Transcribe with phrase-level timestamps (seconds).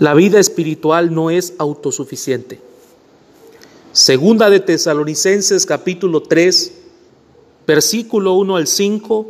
[0.00, 2.58] La vida espiritual no es autosuficiente.
[3.92, 6.72] Segunda de Tesalonicenses capítulo 3,
[7.66, 9.26] versículo 1 al 5.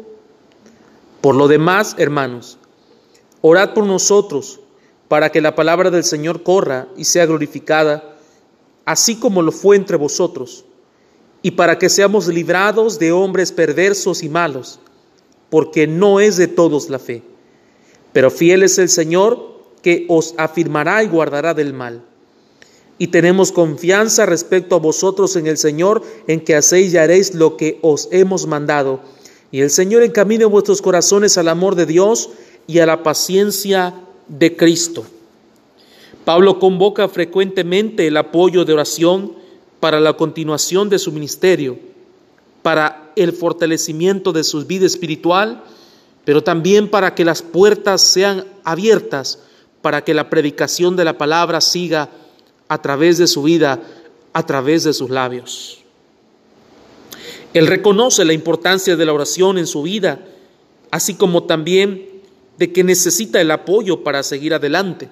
[1.21, 2.56] Por lo demás, hermanos,
[3.41, 4.61] orad por nosotros
[5.09, 8.16] para que la palabra del Señor corra y sea glorificada,
[8.84, 10.64] así como lo fue entre vosotros,
[11.42, 14.78] y para que seamos librados de hombres perversos y malos,
[15.48, 17.24] porque no es de todos la fe.
[18.12, 19.49] Pero fiel es el Señor,
[19.83, 22.02] que os afirmará y guardará del mal.
[22.98, 27.56] Y tenemos confianza respecto a vosotros en el Señor, en que hacéis y haréis lo
[27.56, 29.01] que os hemos mandado.
[29.51, 32.30] Y el Señor encamine vuestros corazones al amor de Dios
[32.66, 33.95] y a la paciencia
[34.29, 35.05] de Cristo.
[36.25, 39.33] Pablo convoca frecuentemente el apoyo de oración
[39.81, 41.78] para la continuación de su ministerio,
[42.62, 45.65] para el fortalecimiento de su vida espiritual,
[46.27, 49.39] pero también para que las puertas sean abiertas
[49.83, 52.09] para que la predicación de la palabra siga
[52.69, 53.81] a través de su vida,
[54.33, 55.78] a través de sus labios.
[57.53, 60.20] Él reconoce la importancia de la oración en su vida,
[60.91, 62.06] así como también
[62.58, 65.08] de que necesita el apoyo para seguir adelante.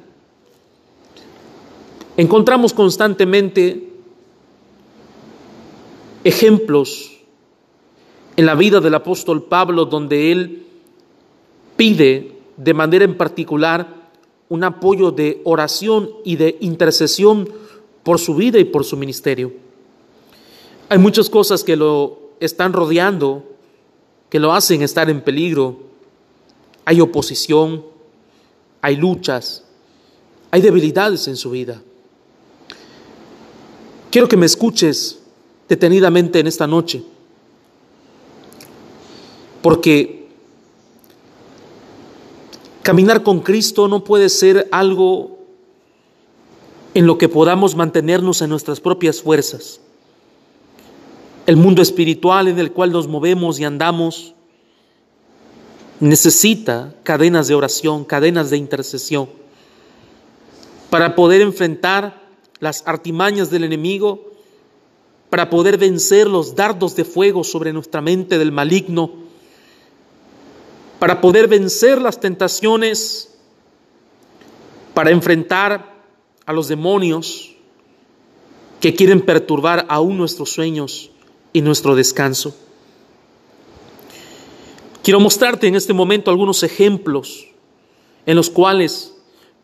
[2.17, 3.89] Encontramos constantemente
[6.25, 7.13] ejemplos
[8.37, 10.67] en la vida del apóstol Pablo donde él
[11.77, 13.98] pide de manera en particular
[14.49, 17.49] un apoyo de oración y de intercesión
[18.03, 19.53] por su vida y por su ministerio.
[20.89, 23.45] Hay muchas cosas que lo están rodeando,
[24.31, 25.77] que lo hacen estar en peligro.
[26.85, 27.85] Hay oposición,
[28.81, 29.65] hay luchas,
[30.51, 31.83] hay debilidades en su vida.
[34.11, 35.21] Quiero que me escuches
[35.69, 37.03] detenidamente en esta noche,
[39.61, 40.18] porque
[42.89, 45.41] Caminar con Cristo no puede ser algo
[46.95, 49.83] en lo que podamos mantenernos en nuestras propias fuerzas.
[51.45, 54.33] El mundo espiritual en el cual nos movemos y andamos
[56.01, 59.29] necesita cadenas de oración, cadenas de intercesión,
[60.89, 62.23] para poder enfrentar
[62.59, 64.31] las artimañas del enemigo,
[65.29, 69.28] para poder vencer los dardos de fuego sobre nuestra mente del maligno
[70.99, 73.37] para poder vencer las tentaciones,
[74.95, 75.95] para enfrentar
[76.45, 77.55] a los demonios
[78.81, 81.11] que quieren perturbar aún nuestros sueños
[81.53, 82.57] y nuestro descanso.
[85.03, 87.47] Quiero mostrarte en este momento algunos ejemplos
[88.27, 89.15] en los cuales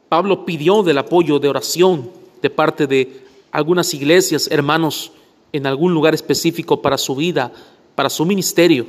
[0.09, 5.13] Pablo pidió del apoyo de oración de parte de algunas iglesias, hermanos,
[5.53, 7.53] en algún lugar específico para su vida,
[7.95, 8.87] para su ministerio.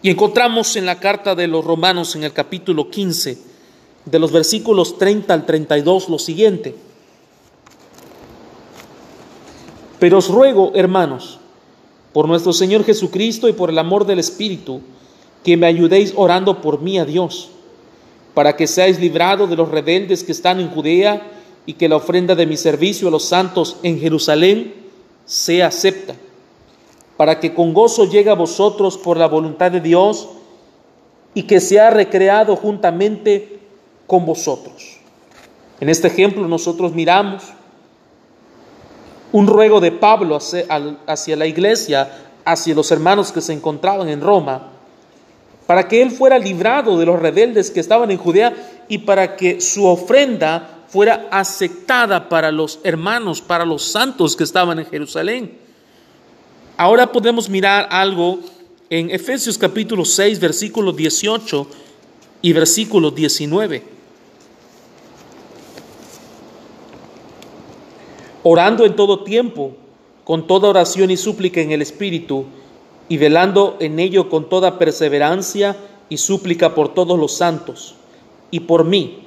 [0.00, 3.38] Y encontramos en la carta de los romanos en el capítulo 15,
[4.04, 6.74] de los versículos 30 al 32, lo siguiente.
[9.98, 11.40] Pero os ruego, hermanos,
[12.12, 14.80] por nuestro Señor Jesucristo y por el amor del Espíritu,
[15.42, 17.50] que me ayudéis orando por mí a Dios,
[18.34, 21.28] para que seáis librados de los rebeldes que están en Judea
[21.66, 24.74] y que la ofrenda de mi servicio a los santos en Jerusalén
[25.26, 26.14] sea acepta
[27.18, 30.28] para que con gozo llegue a vosotros por la voluntad de Dios
[31.34, 33.58] y que sea recreado juntamente
[34.06, 34.98] con vosotros.
[35.80, 37.42] En este ejemplo nosotros miramos
[39.32, 42.08] un ruego de Pablo hacia, la iglesia,
[42.44, 44.68] hacia los hermanos que se encontraban en Roma,
[45.66, 49.60] para que él fuera librado de los rebeldes que estaban en Judea y para que
[49.60, 55.67] su ofrenda fuera aceptada para los hermanos, para los santos que estaban en Jerusalén.
[56.80, 58.38] Ahora podemos mirar algo
[58.88, 61.66] en Efesios capítulo 6, versículo 18
[62.40, 63.82] y versículo 19.
[68.44, 69.72] Orando en todo tiempo,
[70.22, 72.44] con toda oración y súplica en el Espíritu,
[73.08, 75.76] y velando en ello con toda perseverancia
[76.08, 77.96] y súplica por todos los santos,
[78.52, 79.26] y por mí,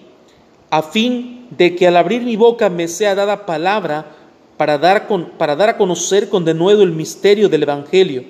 [0.70, 4.21] a fin de que al abrir mi boca me sea dada palabra
[4.62, 8.24] para dar, con, para dar a conocer con denuedo el misterio del Evangelio,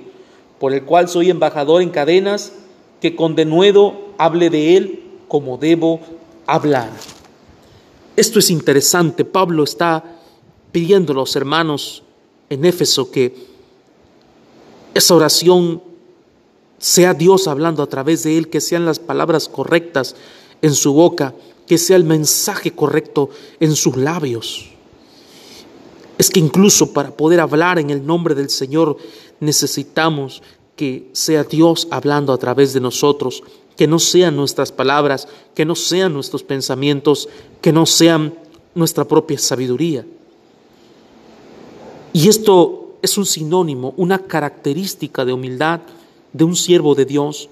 [0.61, 2.53] por el cual soy embajador en cadenas,
[3.01, 5.99] que con denuedo hable de él como debo
[6.47, 6.89] hablar.
[8.15, 9.25] Esto es interesante.
[9.25, 10.05] Pablo está
[10.71, 12.01] pidiendo a los hermanos
[12.49, 13.35] en Éfeso que
[14.93, 15.83] esa oración
[16.77, 20.15] sea Dios hablando a través de él, que sean las palabras correctas
[20.61, 21.33] en su boca,
[21.67, 24.70] que sea el mensaje correcto en sus labios
[26.21, 28.95] es que incluso para poder hablar en el nombre del Señor
[29.39, 30.44] necesitamos
[30.75, 33.41] que sea Dios hablando a través de nosotros,
[33.75, 37.27] que no sean nuestras palabras, que no sean nuestros pensamientos,
[37.59, 38.35] que no sean
[38.75, 40.06] nuestra propia sabiduría.
[42.13, 45.81] Y esto es un sinónimo, una característica de humildad
[46.33, 47.50] de un siervo de Dios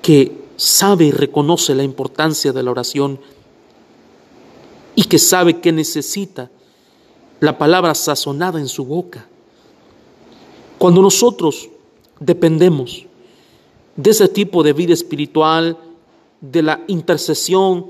[0.00, 3.20] que sabe y reconoce la importancia de la oración
[4.94, 6.48] y que sabe que necesita
[7.40, 9.26] la palabra sazonada en su boca.
[10.78, 11.68] Cuando nosotros
[12.18, 13.06] dependemos
[13.96, 15.76] de ese tipo de vida espiritual,
[16.40, 17.86] de la intercesión,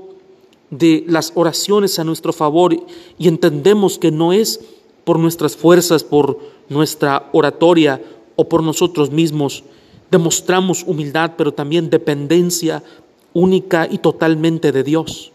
[0.69, 2.75] de las oraciones a nuestro favor
[3.17, 4.61] y entendemos que no es
[5.03, 6.39] por nuestras fuerzas, por
[6.69, 8.01] nuestra oratoria
[8.35, 9.63] o por nosotros mismos,
[10.09, 12.83] demostramos humildad, pero también dependencia
[13.33, 15.31] única y totalmente de Dios.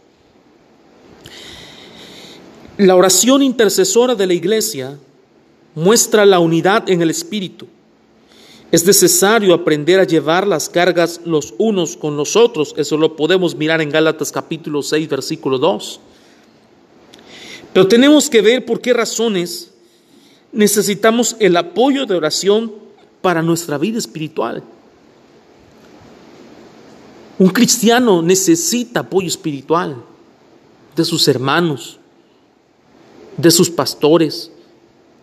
[2.79, 4.99] La oración intercesora de la iglesia
[5.75, 7.67] muestra la unidad en el Espíritu.
[8.71, 12.75] Es necesario aprender a llevar las cargas los unos con los otros.
[12.77, 16.01] Eso lo podemos mirar en Gálatas capítulo 6, versículo 2.
[17.73, 19.73] Pero tenemos que ver por qué razones
[20.53, 22.73] necesitamos el apoyo de oración
[23.23, 24.63] para nuestra vida espiritual.
[27.39, 29.97] Un cristiano necesita apoyo espiritual
[30.97, 32.01] de sus hermanos,
[33.37, 34.51] de sus pastores,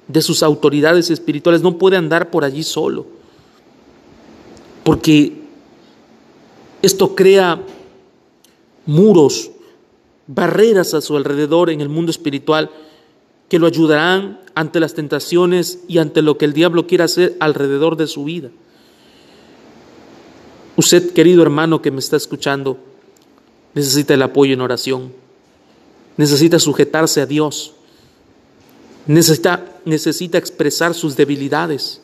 [0.08, 1.62] de sus autoridades espirituales.
[1.62, 3.06] No puede andar por allí solo,
[4.84, 5.42] porque
[6.82, 7.62] esto crea
[8.86, 9.52] muros,
[10.28, 12.70] barreras a su alrededor en el mundo espiritual
[13.50, 17.98] que lo ayudarán ante las tentaciones y ante lo que el diablo quiera hacer alrededor
[17.98, 18.50] de su vida.
[20.76, 22.78] Usted, querido hermano que me está escuchando,
[23.76, 25.14] necesita el apoyo en oración,
[26.18, 27.74] necesita sujetarse a Dios,
[29.08, 32.02] necesita, necesita expresar sus debilidades,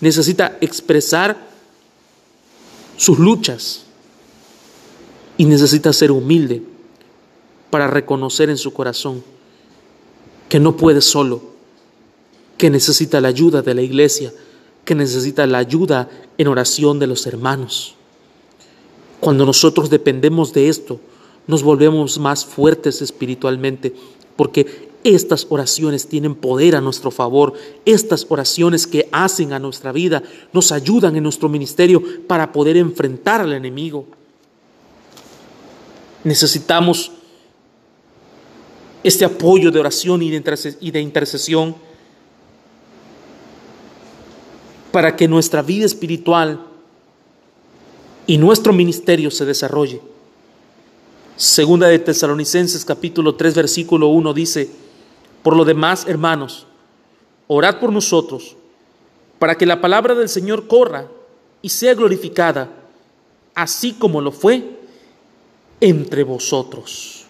[0.00, 1.36] necesita expresar
[2.96, 3.84] sus luchas
[5.36, 6.62] y necesita ser humilde
[7.70, 9.22] para reconocer en su corazón
[10.48, 11.42] que no puede solo,
[12.56, 14.32] que necesita la ayuda de la iglesia,
[14.84, 16.08] que necesita la ayuda
[16.38, 17.94] en oración de los hermanos.
[19.20, 21.00] Cuando nosotros dependemos de esto,
[21.46, 23.94] nos volvemos más fuertes espiritualmente,
[24.36, 27.52] porque estas oraciones tienen poder a nuestro favor.
[27.84, 30.22] Estas oraciones que hacen a nuestra vida
[30.52, 34.06] nos ayudan en nuestro ministerio para poder enfrentar al enemigo.
[36.24, 37.12] Necesitamos
[39.02, 41.76] este apoyo de oración y de intercesión
[44.90, 46.58] para que nuestra vida espiritual
[48.26, 50.00] y nuestro ministerio se desarrolle.
[51.36, 54.85] Segunda de Tesalonicenses capítulo 3 versículo 1 dice,
[55.42, 56.66] por lo demás, hermanos,
[57.46, 58.56] orad por nosotros,
[59.38, 61.08] para que la palabra del Señor corra
[61.62, 62.70] y sea glorificada,
[63.54, 64.78] así como lo fue
[65.80, 67.24] entre vosotros.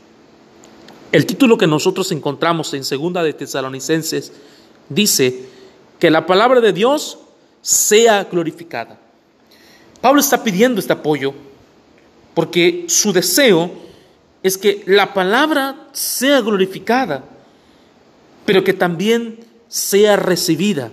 [1.12, 4.32] El título que nosotros encontramos en Segunda de Tesalonicenses
[4.88, 5.46] dice
[5.98, 7.18] que la palabra de Dios
[7.62, 8.98] sea glorificada.
[10.00, 11.34] Pablo está pidiendo este apoyo
[12.34, 13.70] porque su deseo
[14.42, 17.24] es que la palabra sea glorificada,
[18.46, 20.90] pero que también sea recibida.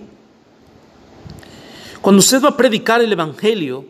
[2.02, 3.86] Cuando usted va a predicar el Evangelio,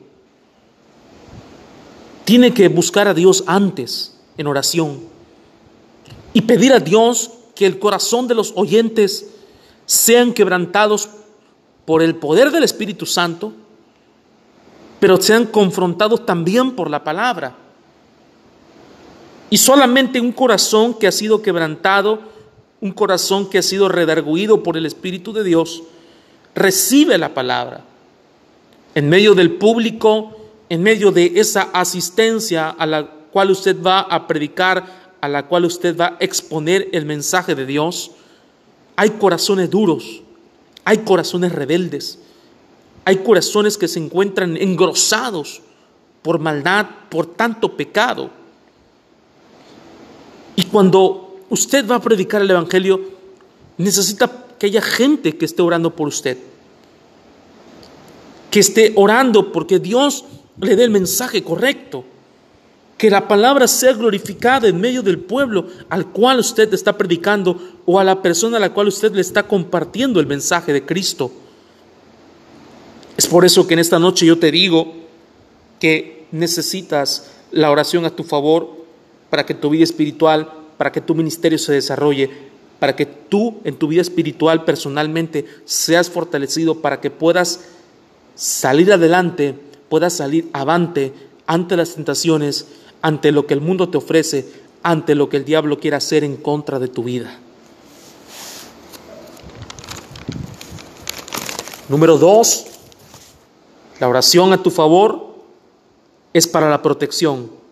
[2.25, 5.01] tiene que buscar a Dios antes en oración
[6.33, 9.31] y pedir a Dios que el corazón de los oyentes
[9.87, 11.09] sean quebrantados
[11.85, 13.53] por el poder del Espíritu Santo,
[15.01, 17.57] pero sean confrontados también por la palabra.
[19.51, 22.34] Y solamente un corazón que ha sido quebrantado,
[22.85, 25.85] un corazón que ha sido redarguido por el Espíritu de Dios,
[26.55, 27.83] recibe la palabra.
[28.95, 30.37] En medio del público,
[30.69, 35.65] en medio de esa asistencia a la cual usted va a predicar, a la cual
[35.65, 38.11] usted va a exponer el mensaje de Dios,
[38.97, 40.21] hay corazones duros,
[40.85, 42.19] hay corazones rebeldes,
[43.07, 45.63] hay corazones que se encuentran engrosados
[46.21, 48.29] por maldad, por tanto pecado.
[50.55, 53.01] Y cuando usted va a predicar el Evangelio,
[53.79, 56.39] necesita que haya gente que esté orando por usted,
[58.51, 60.25] que esté orando porque Dios
[60.61, 62.05] le dé el mensaje correcto
[62.97, 67.99] que la palabra sea glorificada en medio del pueblo al cual usted está predicando o
[67.99, 71.31] a la persona a la cual usted le está compartiendo el mensaje de Cristo.
[73.17, 74.95] Es por eso que en esta noche yo te digo
[75.81, 78.85] que necesitas la oración a tu favor
[79.29, 80.51] para que tu vida espiritual,
[80.85, 82.29] para que tu ministerio se desarrolle,
[82.79, 87.61] para que tú en tu vida espiritual personalmente seas fortalecido, para que puedas
[88.35, 89.55] salir adelante,
[89.89, 91.15] puedas salir avante
[91.47, 92.67] ante las tentaciones,
[93.01, 94.47] ante lo que el mundo te ofrece,
[94.83, 97.39] ante lo que el diablo quiere hacer en contra de tu vida.
[101.89, 102.67] Número dos,
[104.01, 105.35] la oración a tu favor
[106.35, 107.64] es para la protección.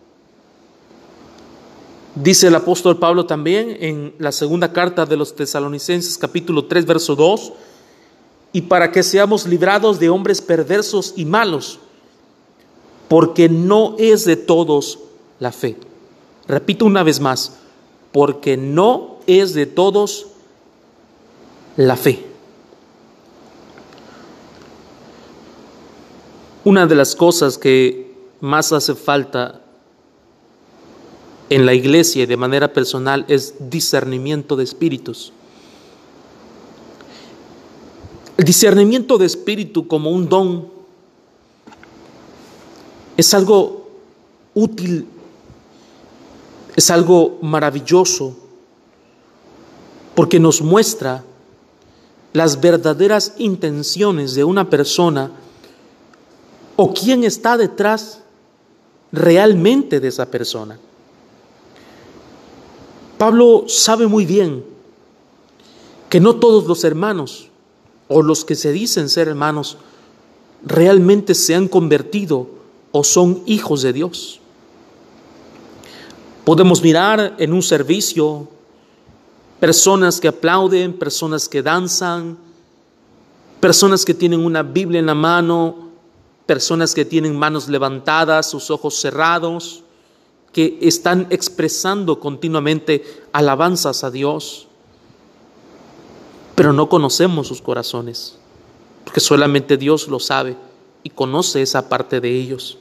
[2.15, 7.15] Dice el apóstol Pablo también en la segunda carta de los tesalonicenses capítulo 3 verso
[7.15, 7.53] 2,
[8.51, 11.79] y para que seamos librados de hombres perversos y malos,
[13.07, 14.99] porque no es de todos
[15.39, 15.75] la fe.
[16.47, 17.53] Repito una vez más,
[18.11, 20.27] porque no es de todos
[21.77, 22.27] la fe.
[26.63, 29.62] Una de las cosas que más hace falta
[31.53, 35.31] en la iglesia y de manera personal es discernimiento de espíritus.
[38.35, 40.67] El discernimiento de espíritu como un don
[43.15, 43.87] es algo
[44.55, 45.05] útil,
[46.75, 48.35] es algo maravilloso,
[50.15, 51.23] porque nos muestra
[52.33, 55.29] las verdaderas intenciones de una persona
[56.77, 58.21] o quién está detrás
[59.11, 60.79] realmente de esa persona.
[63.23, 64.65] Pablo sabe muy bien
[66.09, 67.47] que no todos los hermanos
[68.09, 69.77] o los que se dicen ser hermanos
[70.61, 72.49] realmente se han convertido
[72.91, 74.41] o son hijos de Dios.
[76.43, 78.49] Podemos mirar en un servicio
[79.57, 82.37] personas que aplauden, personas que danzan,
[83.61, 85.91] personas que tienen una Biblia en la mano,
[86.45, 89.81] personas que tienen manos levantadas, sus ojos cerrados,
[90.53, 94.67] que están expresando continuamente alabanzas a Dios,
[96.55, 98.37] pero no conocemos sus corazones,
[99.03, 100.55] porque solamente Dios lo sabe
[101.01, 102.77] y conoce esa parte de ellos.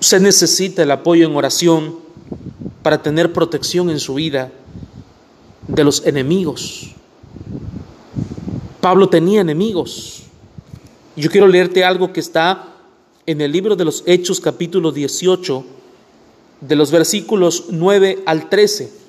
[0.00, 1.98] Usted necesita el apoyo en oración
[2.82, 4.52] para tener protección en su vida
[5.66, 6.94] de los enemigos.
[8.82, 10.24] Pablo tenía enemigos.
[11.16, 12.74] Yo quiero leerte algo que está
[13.24, 15.64] en el libro de los Hechos capítulo 18,
[16.60, 19.06] de los versículos 9 al 13.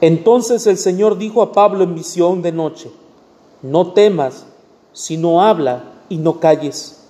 [0.00, 2.90] Entonces el Señor dijo a Pablo en visión de noche,
[3.62, 4.46] no temas,
[4.94, 7.04] sino habla y no calles,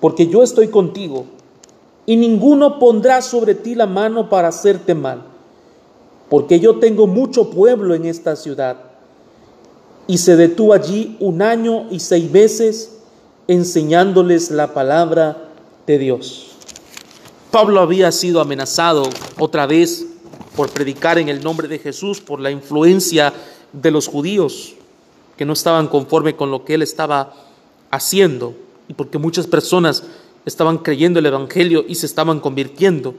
[0.00, 1.26] porque yo estoy contigo,
[2.08, 5.24] y ninguno pondrá sobre ti la mano para hacerte mal,
[6.30, 8.78] porque yo tengo mucho pueblo en esta ciudad.
[10.06, 12.96] Y se detuvo allí un año y seis meses
[13.46, 15.50] enseñándoles la palabra
[15.86, 16.52] de Dios.
[17.50, 19.02] Pablo había sido amenazado
[19.38, 20.06] otra vez
[20.56, 23.34] por predicar en el nombre de Jesús, por la influencia
[23.74, 24.76] de los judíos
[25.36, 27.34] que no estaban conforme con lo que él estaba
[27.90, 28.54] haciendo
[28.88, 30.04] y porque muchas personas
[30.48, 33.14] estaban creyendo el Evangelio y se estaban convirtiendo.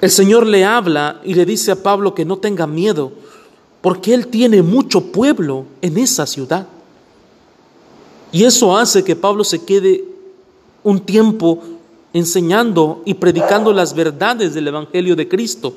[0.00, 3.12] El Señor le habla y le dice a Pablo que no tenga miedo,
[3.80, 6.66] porque Él tiene mucho pueblo en esa ciudad.
[8.32, 10.04] Y eso hace que Pablo se quede
[10.82, 11.62] un tiempo
[12.12, 15.74] enseñando y predicando las verdades del Evangelio de Cristo.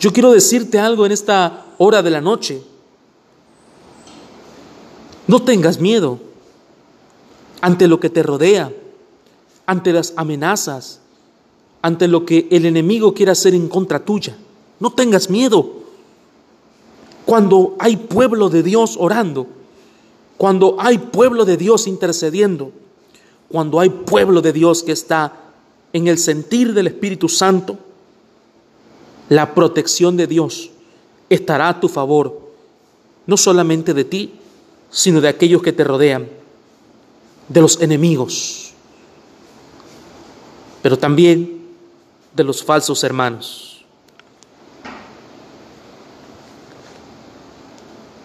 [0.00, 2.62] Yo quiero decirte algo en esta hora de la noche.
[5.26, 6.25] No tengas miedo
[7.60, 8.72] ante lo que te rodea,
[9.66, 11.00] ante las amenazas,
[11.82, 14.36] ante lo que el enemigo quiere hacer en contra tuya.
[14.80, 15.72] No tengas miedo.
[17.24, 19.46] Cuando hay pueblo de Dios orando,
[20.36, 22.72] cuando hay pueblo de Dios intercediendo,
[23.48, 25.32] cuando hay pueblo de Dios que está
[25.92, 27.78] en el sentir del Espíritu Santo,
[29.28, 30.70] la protección de Dios
[31.30, 32.38] estará a tu favor,
[33.26, 34.34] no solamente de ti,
[34.90, 36.28] sino de aquellos que te rodean,
[37.48, 38.72] de los enemigos,
[40.82, 41.66] pero también
[42.34, 43.84] de los falsos hermanos.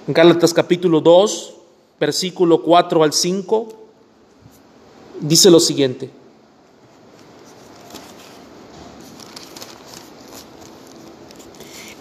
[0.07, 1.53] En Gálatas capítulo 2,
[1.99, 3.69] versículo 4 al 5,
[5.21, 6.09] dice lo siguiente.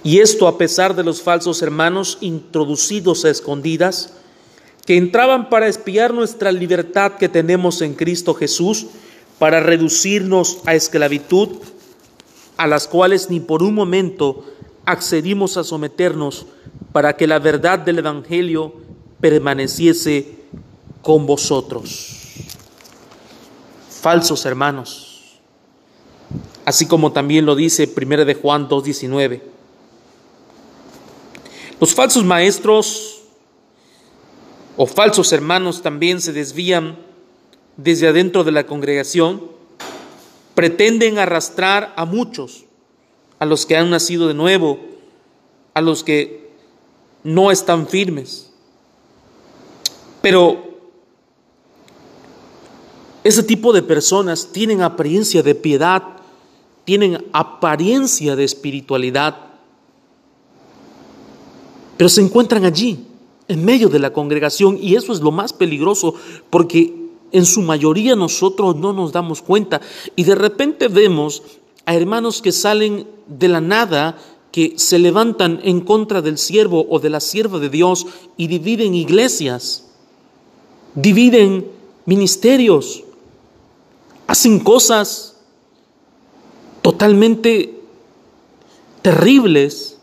[0.02, 4.14] Y esto a pesar de los falsos hermanos introducidos a escondidas,
[4.86, 8.86] que entraban para espiar nuestra libertad que tenemos en Cristo Jesús,
[9.38, 11.48] para reducirnos a esclavitud,
[12.56, 14.44] a las cuales ni por un momento
[14.84, 16.46] accedimos a someternos
[16.92, 18.74] para que la verdad del Evangelio
[19.20, 20.36] permaneciese
[21.02, 22.16] con vosotros.
[23.88, 25.40] Falsos hermanos,
[26.64, 29.40] así como también lo dice 1 de Juan 2.19.
[31.80, 33.19] Los falsos maestros
[34.82, 36.96] o falsos hermanos también se desvían
[37.76, 39.42] desde adentro de la congregación,
[40.54, 42.64] pretenden arrastrar a muchos,
[43.38, 44.80] a los que han nacido de nuevo,
[45.74, 46.48] a los que
[47.24, 48.54] no están firmes.
[50.22, 50.78] Pero
[53.22, 56.02] ese tipo de personas tienen apariencia de piedad,
[56.86, 59.36] tienen apariencia de espiritualidad,
[61.98, 63.09] pero se encuentran allí,
[63.50, 66.14] en medio de la congregación, y eso es lo más peligroso,
[66.50, 66.94] porque
[67.32, 69.80] en su mayoría nosotros no nos damos cuenta,
[70.14, 71.42] y de repente vemos
[71.84, 74.16] a hermanos que salen de la nada,
[74.52, 78.94] que se levantan en contra del siervo o de la sierva de Dios y dividen
[78.94, 79.88] iglesias,
[80.94, 81.66] dividen
[82.06, 83.02] ministerios,
[84.28, 85.38] hacen cosas
[86.82, 87.80] totalmente
[89.02, 89.98] terribles,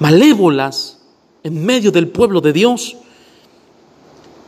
[0.00, 0.97] malévolas
[1.48, 2.96] en medio del pueblo de Dios.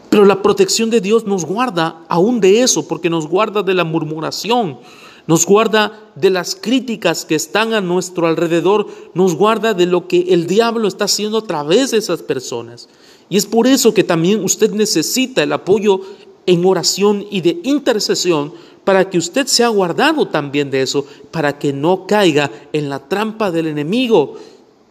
[0.09, 3.85] Pero la protección de Dios nos guarda aún de eso, porque nos guarda de la
[3.85, 4.79] murmuración,
[5.27, 10.27] nos guarda de las críticas que están a nuestro alrededor, nos guarda de lo que
[10.31, 12.89] el diablo está haciendo a través de esas personas.
[13.29, 16.01] Y es por eso que también usted necesita el apoyo
[16.47, 18.53] en oración y de intercesión
[18.85, 23.53] para que usted sea guardado también de eso, para que no caiga en la trampa
[23.53, 24.37] del enemigo,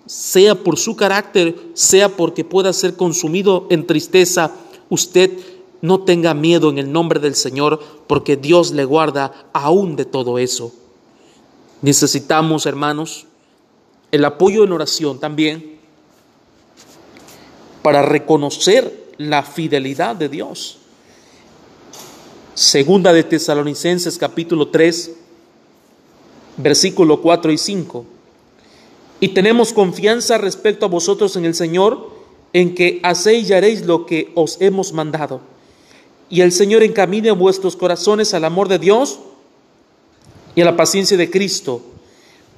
[0.09, 4.55] sea por su carácter, sea porque pueda ser consumido en tristeza,
[4.89, 5.29] usted
[5.83, 10.39] no tenga miedo en el nombre del Señor, porque Dios le guarda aún de todo
[10.39, 10.73] eso.
[11.83, 13.27] Necesitamos, hermanos,
[14.11, 15.77] el apoyo en oración también
[17.83, 20.79] para reconocer la fidelidad de Dios.
[22.55, 25.11] Segunda de Tesalonicenses capítulo 3,
[26.57, 28.18] versículo 4 y 5.
[29.19, 32.09] Y tenemos confianza respecto a vosotros en el Señor,
[32.53, 35.41] en que hacéis y haréis lo que os hemos mandado
[36.29, 39.19] y el Señor encamine vuestros corazones al amor de Dios
[40.55, 41.81] y a la paciencia de Cristo.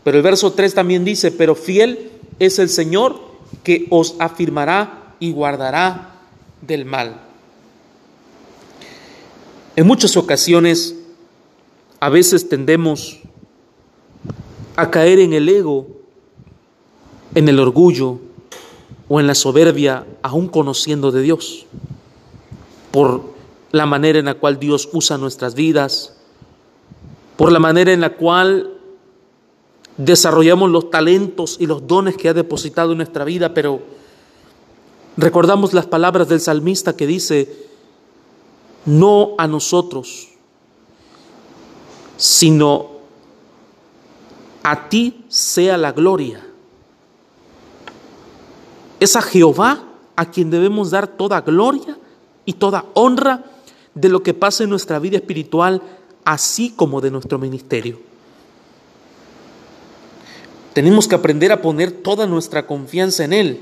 [0.04, 3.20] Pero el verso 3 también dice, pero fiel es el Señor
[3.64, 6.20] que os afirmará y guardará
[6.62, 7.22] del mal.
[9.76, 10.96] En muchas ocasiones,
[12.02, 13.20] a veces tendemos
[14.76, 15.88] a caer en el ego,
[17.36, 18.20] en el orgullo
[19.08, 21.66] o en la soberbia, aún conociendo de Dios,
[22.92, 23.24] por
[23.72, 26.18] la manera en la cual Dios usa nuestras vidas,
[27.38, 28.72] por la manera en la cual
[29.98, 33.82] desarrollamos los talentos y los dones que ha depositado en nuestra vida, pero
[35.18, 37.68] recordamos las palabras del salmista que dice,
[38.86, 40.30] no a nosotros,
[42.18, 42.92] sino
[44.64, 46.51] a ti sea la gloria.
[49.02, 49.84] Es a Jehová
[50.16, 51.98] a quien debemos dar toda gloria
[52.46, 53.44] y toda honra
[53.96, 55.82] de lo que pasa en nuestra vida espiritual,
[56.24, 58.00] así como de nuestro ministerio.
[60.74, 63.60] Tenemos que aprender a poner toda nuestra confianza en Él.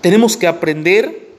[0.00, 1.30] Tenemos que aprender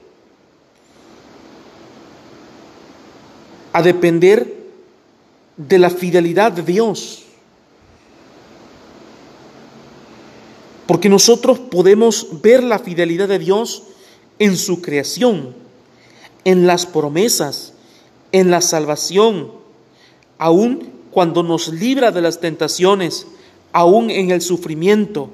[3.74, 4.70] a depender
[5.58, 7.26] de la fidelidad de Dios.
[10.92, 13.84] Porque nosotros podemos ver la fidelidad de Dios
[14.38, 15.54] en su creación
[16.44, 17.72] en las promesas,
[18.30, 19.52] en la salvación,
[20.36, 23.26] aún cuando nos libra de las tentaciones,
[23.72, 25.30] aún en el sufrimiento.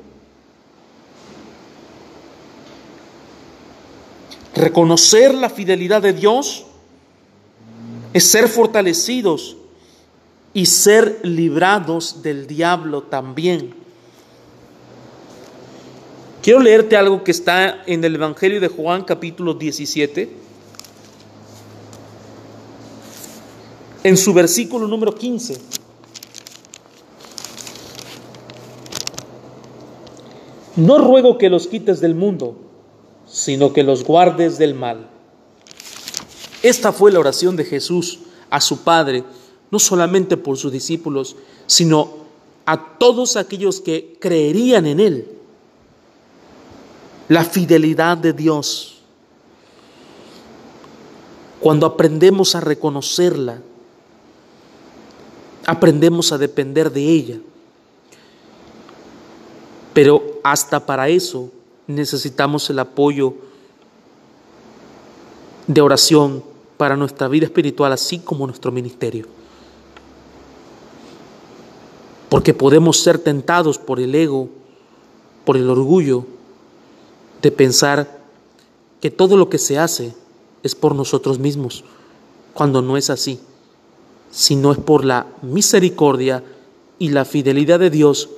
[4.54, 6.66] Reconocer la fidelidad de Dios
[8.12, 9.56] es ser fortalecidos
[10.54, 13.74] y ser librados del diablo también.
[16.48, 20.30] Quiero leerte algo que está en el Evangelio de Juan capítulo 17
[24.02, 25.58] en su versículo número 15.
[30.76, 32.56] No ruego que los quites del mundo,
[33.26, 35.10] sino que los guardes del mal.
[36.62, 39.22] Esta fue la oración de Jesús a su Padre,
[39.70, 42.08] no solamente por sus discípulos, sino
[42.64, 45.37] a todos aquellos que creerían en Él.
[47.28, 48.98] La fidelidad de Dios.
[51.60, 53.60] Cuando aprendemos a reconocerla,
[55.66, 57.38] aprendemos a depender de ella.
[59.92, 61.50] Pero hasta para eso
[61.86, 63.34] necesitamos el apoyo
[65.66, 66.42] de oración
[66.78, 69.26] para nuestra vida espiritual, así como nuestro ministerio.
[72.28, 74.48] Porque podemos ser tentados por el ego,
[75.44, 76.24] por el orgullo,
[77.42, 78.18] de pensar
[79.00, 80.14] que todo lo que se hace
[80.62, 81.84] es por nosotros mismos,
[82.54, 83.40] cuando no es así,
[84.30, 86.42] sino es por la misericordia
[86.98, 88.28] y la fidelidad de Dios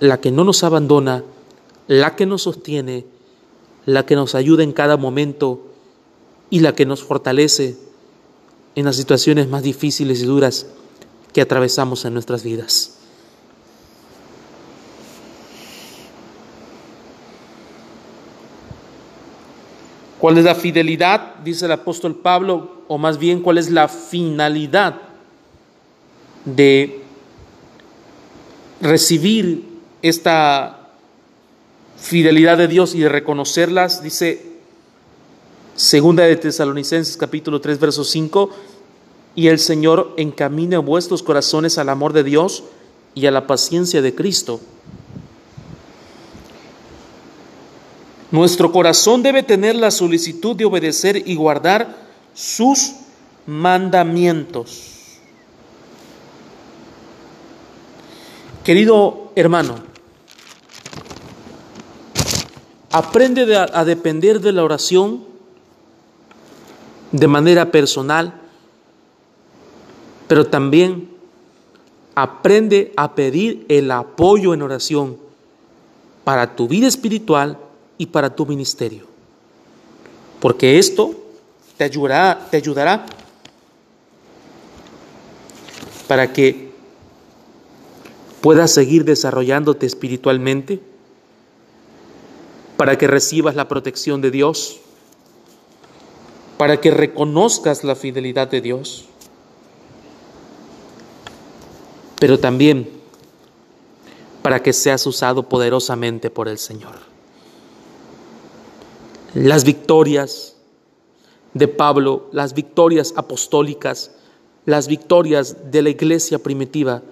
[0.00, 1.22] la que no nos abandona,
[1.86, 3.04] la que nos sostiene,
[3.86, 5.60] la que nos ayuda en cada momento
[6.50, 7.76] y la que nos fortalece
[8.74, 10.66] en las situaciones más difíciles y duras
[11.32, 13.01] que atravesamos en nuestras vidas.
[20.22, 21.34] ¿Cuál es la fidelidad?
[21.42, 24.94] Dice el apóstol Pablo, o más bien cuál es la finalidad
[26.44, 27.00] de
[28.80, 30.92] recibir esta
[31.96, 34.46] fidelidad de Dios y de reconocerlas, dice
[35.74, 38.50] Segunda de Tesalonicenses capítulo 3 verso 5,
[39.34, 42.62] y el Señor encamine vuestros corazones al amor de Dios
[43.16, 44.60] y a la paciencia de Cristo.
[48.32, 51.94] Nuestro corazón debe tener la solicitud de obedecer y guardar
[52.32, 52.94] sus
[53.46, 55.18] mandamientos.
[58.64, 59.74] Querido hermano,
[62.90, 65.24] aprende a depender de la oración
[67.10, 68.40] de manera personal,
[70.26, 71.10] pero también
[72.14, 75.18] aprende a pedir el apoyo en oración
[76.24, 77.58] para tu vida espiritual
[77.98, 79.06] y para tu ministerio.
[80.40, 81.14] Porque esto
[81.76, 83.06] te ayudará, te ayudará
[86.08, 86.72] para que
[88.40, 90.80] puedas seguir desarrollándote espiritualmente,
[92.76, 94.80] para que recibas la protección de Dios,
[96.58, 99.06] para que reconozcas la fidelidad de Dios,
[102.18, 102.90] pero también
[104.42, 107.11] para que seas usado poderosamente por el Señor.
[109.34, 110.56] Las victorias
[111.54, 114.10] de Pablo, las victorias apostólicas,
[114.66, 117.02] las victorias de la iglesia primitiva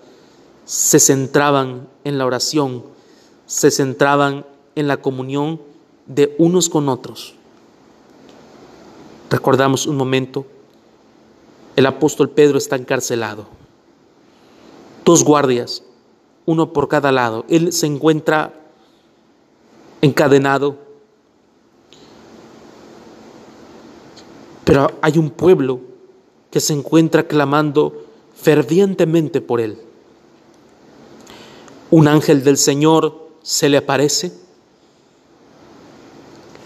[0.66, 2.85] se centraban en la oración,
[3.46, 5.61] se centraban en la comunión
[6.06, 7.35] de unos con otros.
[9.30, 10.44] Recordamos un momento,
[11.76, 13.46] el apóstol Pedro está encarcelado,
[15.04, 15.83] dos guardias,
[16.44, 18.54] uno por cada lado, él se encuentra
[20.02, 20.89] encadenado,
[24.64, 25.80] pero hay un pueblo
[26.50, 29.78] que se encuentra clamando fervientemente por él.
[31.90, 34.32] Un ángel del Señor se le aparece,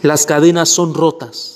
[0.02, 1.54] las cadenas son rotas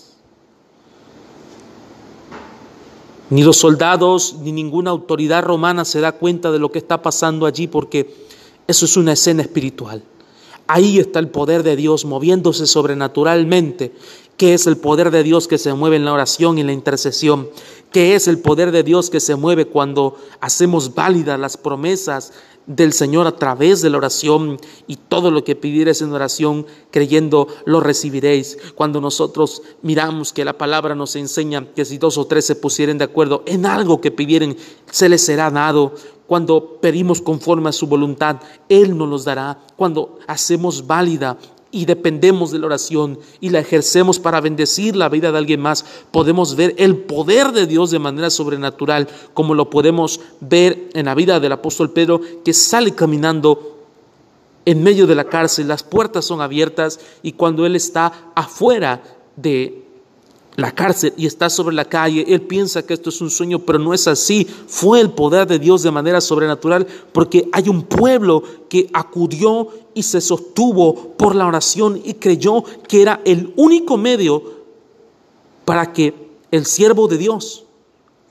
[3.30, 7.44] Ni los soldados ni ninguna autoridad romana se da cuenta de lo que está pasando
[7.44, 8.14] allí porque
[8.66, 10.02] eso es una escena espiritual.
[10.66, 13.92] Ahí está el poder de Dios moviéndose sobrenaturalmente,
[14.38, 17.50] que es el poder de Dios que se mueve en la oración y la intercesión,
[17.92, 22.32] que es el poder de Dios que se mueve cuando hacemos válidas las promesas
[22.68, 27.48] del Señor a través de la oración y todo lo que pidieres en oración creyendo
[27.64, 28.58] lo recibiréis.
[28.76, 32.98] Cuando nosotros miramos que la palabra nos enseña que si dos o tres se pusieren
[32.98, 34.56] de acuerdo en algo que pidieren,
[34.90, 35.94] se les será dado.
[36.26, 38.36] Cuando pedimos conforme a su voluntad,
[38.68, 39.58] Él nos los dará.
[39.76, 41.38] Cuando hacemos válida
[41.70, 45.84] y dependemos de la oración y la ejercemos para bendecir la vida de alguien más,
[46.10, 51.14] podemos ver el poder de Dios de manera sobrenatural, como lo podemos ver en la
[51.14, 53.76] vida del apóstol Pedro, que sale caminando
[54.64, 59.02] en medio de la cárcel, las puertas son abiertas y cuando él está afuera
[59.36, 59.87] de
[60.58, 63.78] la cárcel y está sobre la calle, él piensa que esto es un sueño, pero
[63.78, 64.44] no es así.
[64.44, 70.02] Fue el poder de Dios de manera sobrenatural porque hay un pueblo que acudió y
[70.02, 74.42] se sostuvo por la oración y creyó que era el único medio
[75.64, 76.12] para que
[76.50, 77.64] el siervo de Dios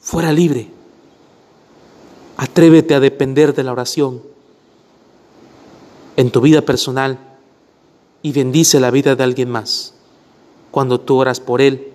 [0.02, 0.70] fuera libre.
[2.36, 4.22] Atrévete a depender de la oración
[6.18, 7.38] en tu vida personal
[8.22, 9.94] y bendice la vida de alguien más
[10.72, 11.94] cuando tú oras por él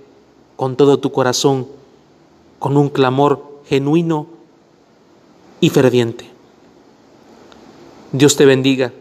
[0.63, 1.67] con todo tu corazón,
[2.61, 4.29] con un clamor genuino
[5.59, 6.31] y ferviente.
[8.13, 8.93] Dios te bendiga